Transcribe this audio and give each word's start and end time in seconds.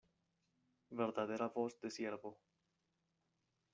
verdadera 0.97 1.47
voz 1.57 1.73
de 1.81 1.89
siervo. 1.95 2.31